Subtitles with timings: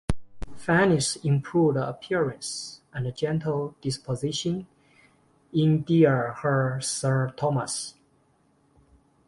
[0.55, 4.65] Fanny's improved appearance and gentle disposition
[5.53, 7.93] endear her to Sir Thomas.